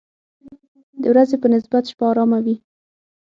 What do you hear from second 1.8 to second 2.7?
شپه آرامه وي.